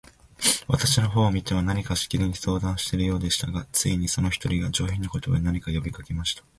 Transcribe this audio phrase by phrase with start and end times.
[0.67, 6.41] 私の方を見ては、何かしきりに相談しているようでしたが、ついに、その一人が、上品な言葉で、何か呼びかけました。